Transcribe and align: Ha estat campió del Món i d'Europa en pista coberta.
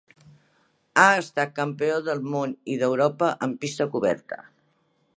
Ha 1.01 1.05
estat 1.17 1.53
campió 1.59 1.99
del 2.09 2.25
Món 2.31 2.57
i 2.77 2.81
d'Europa 2.85 3.33
en 3.49 3.57
pista 3.67 3.89
coberta. 3.97 4.43